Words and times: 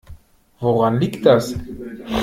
Woran 0.59 0.99
liegt 0.99 1.23
das? 1.27 1.55